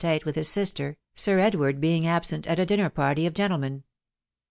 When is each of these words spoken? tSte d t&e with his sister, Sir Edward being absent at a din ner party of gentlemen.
tSte 0.01 0.13
d 0.15 0.17
t&e 0.19 0.23
with 0.25 0.35
his 0.35 0.49
sister, 0.49 0.97
Sir 1.15 1.37
Edward 1.37 1.79
being 1.79 2.07
absent 2.07 2.47
at 2.47 2.57
a 2.57 2.65
din 2.65 2.79
ner 2.79 2.89
party 2.89 3.27
of 3.27 3.35
gentlemen. 3.35 3.83